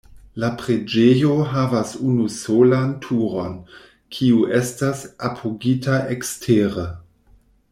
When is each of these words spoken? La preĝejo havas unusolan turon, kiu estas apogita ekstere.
La 0.43 0.47
preĝejo 0.59 1.33
havas 1.49 1.91
unusolan 2.11 2.95
turon, 3.03 3.53
kiu 4.17 4.41
estas 4.61 5.05
apogita 5.29 6.01
ekstere. 6.17 6.89